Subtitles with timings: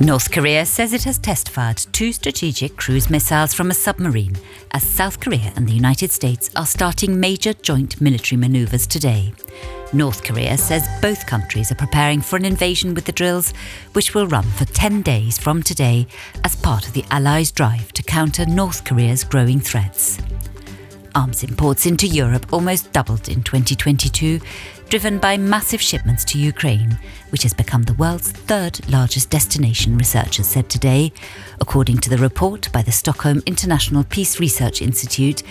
[0.00, 4.36] North Korea says it has test fired two strategic cruise missiles from a submarine
[4.70, 9.32] as South Korea and the United States are starting major joint military maneuvers today.
[9.92, 13.52] North Korea says both countries are preparing for an invasion with the drills,
[13.94, 16.06] which will run for 10 days from today
[16.44, 20.18] as part of the Allies' drive to counter North Korea's growing threats.
[21.16, 24.38] Arms imports into Europe almost doubled in 2022,
[24.88, 26.98] driven by massive shipments to Ukraine,
[27.30, 31.12] which has become the world's third largest destination, researchers said today.
[31.60, 35.42] According to the report by the Stockholm International Peace Research Institute,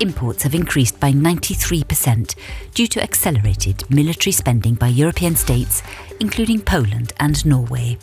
[0.00, 2.36] imports have increased by 93%
[2.72, 5.82] due to accelerated military spending by European states,
[6.20, 7.98] including Poland and Norway.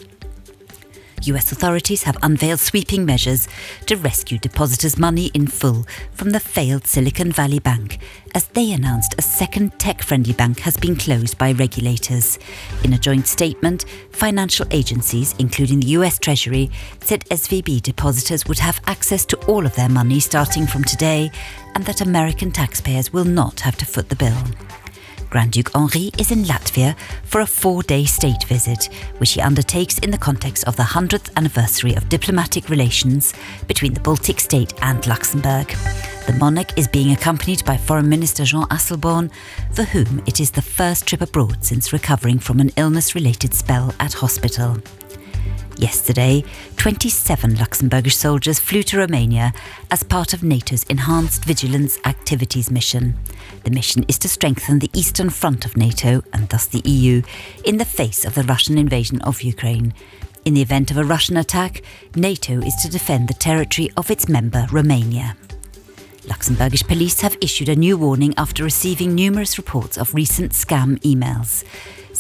[1.23, 3.47] US authorities have unveiled sweeping measures
[3.86, 8.00] to rescue depositors' money in full from the failed Silicon Valley Bank,
[8.33, 12.39] as they announced a second tech friendly bank has been closed by regulators.
[12.83, 18.81] In a joint statement, financial agencies, including the US Treasury, said SVB depositors would have
[18.88, 21.31] access to all of their money starting from today
[21.75, 24.38] and that American taxpayers will not have to foot the bill.
[25.32, 26.94] Grand Duke Henri is in Latvia
[27.24, 31.34] for a four day state visit, which he undertakes in the context of the 100th
[31.38, 33.34] anniversary of diplomatic relations
[33.66, 35.70] between the Baltic state and Luxembourg.
[36.28, 39.32] The monarch is being accompanied by Foreign Minister Jean Asselborn,
[39.72, 43.96] for whom it is the first trip abroad since recovering from an illness related spell
[44.02, 44.80] at hospital.
[45.77, 46.44] Yesterday,
[46.77, 49.53] 27 Luxembourgish soldiers flew to Romania
[49.89, 53.16] as part of NATO's Enhanced Vigilance Activities mission.
[53.63, 57.22] The mission is to strengthen the eastern front of NATO, and thus the EU,
[57.66, 59.94] in the face of the Russian invasion of Ukraine.
[60.46, 61.81] In the event of a Russian attack,
[62.16, 65.35] NATO is to defend the territory of its member, Romania.
[66.25, 71.63] Luxembourgish police have issued a new warning after receiving numerous reports of recent scam emails.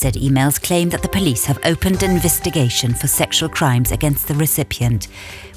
[0.01, 4.33] Said emails claim that the police have opened an investigation for sexual crimes against the
[4.33, 5.05] recipient,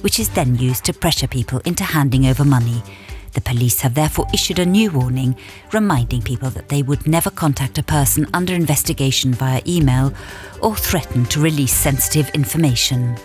[0.03, 2.82] which is then used to pressure people into handing over money.
[3.32, 5.34] The police have therefore issued a new warning,
[5.72, 10.12] reminding people that they would never contact a person under investigation via email
[10.61, 13.16] or threaten to release sensitive information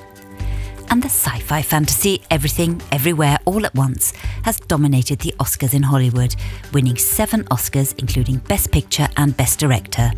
[0.92, 4.12] and the sci fi fantasy Everything, Everywhere, All at Once
[4.44, 6.36] has dominated the Oscars in Hollywood,
[6.74, 10.12] winning seven Oscars, including Best Picture and Best Director.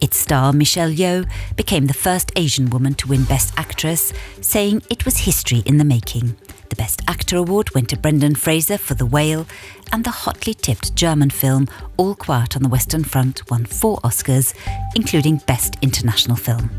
[0.00, 5.04] Its star, Michelle Yeoh, became the first Asian woman to win Best Actress, saying it
[5.04, 6.36] was history in the making.
[6.70, 9.46] The Best Actor award went to Brendan Fraser for The Whale,
[9.92, 14.54] and the hotly tipped German film All Quiet on the Western Front won four Oscars,
[14.94, 16.70] including Best International Film.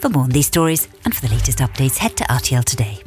[0.00, 3.02] For more on these stories and for the latest updates, head to RTL Today.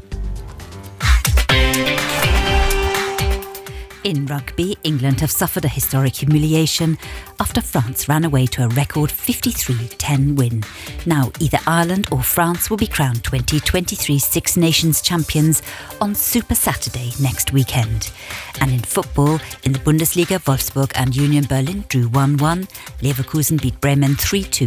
[4.06, 6.98] In rugby, England have suffered a historic humiliation
[7.38, 10.64] after France ran away to a record 53 10 win.
[11.06, 15.62] Now, either Ireland or France will be crowned 2023 Six Nations champions
[16.00, 18.12] on Super Saturday next weekend.
[18.62, 22.68] And in football, in the Bundesliga, Wolfsburg and Union Berlin drew 1 1,
[23.02, 24.66] Leverkusen beat Bremen 3 2,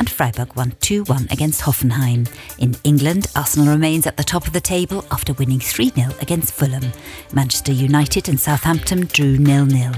[0.00, 2.28] and Freiburg won 2 1 against Hoffenheim.
[2.58, 6.52] In England, Arsenal remains at the top of the table after winning 3 0 against
[6.52, 6.92] Fulham.
[7.32, 9.92] Manchester United and Southampton Southampton drew nil-nil.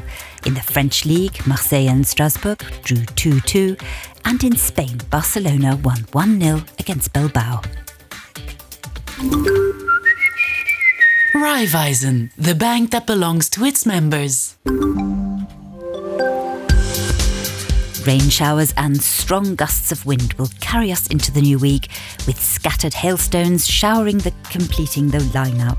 [0.46, 3.80] In the French League, Marseille and Strasbourg drew 2-2,
[4.24, 7.62] and in Spain, Barcelona won 1-0 against Bilbao.
[11.36, 14.56] Raiffeisen, the bank that belongs to its members.
[18.06, 21.88] Rain showers and strong gusts of wind will carry us into the new week,
[22.26, 25.78] with scattered hailstones showering the completing the lineup.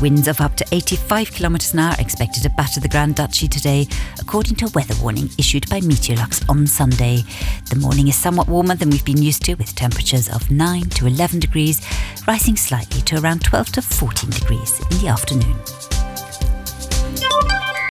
[0.00, 3.86] Winds of up to 85 kilometres an hour expected to batter the Grand Duchy today,
[4.18, 7.24] according to a weather warning issued by MeteoLux on Sunday.
[7.68, 11.06] The morning is somewhat warmer than we've been used to, with temperatures of 9 to
[11.06, 11.86] 11 degrees,
[12.26, 15.95] rising slightly to around 12 to 14 degrees in the afternoon.